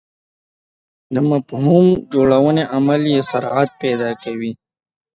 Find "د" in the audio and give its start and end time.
1.13-1.15